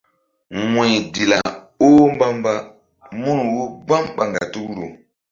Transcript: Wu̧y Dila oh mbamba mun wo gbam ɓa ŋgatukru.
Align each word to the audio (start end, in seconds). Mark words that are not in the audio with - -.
Wu̧y 0.71 0.91
Dila 1.13 1.39
oh 1.87 2.01
mbamba 2.13 2.53
mun 3.21 3.39
wo 3.53 3.63
gbam 3.85 4.05
ɓa 4.15 4.23
ŋgatukru. 4.31 4.85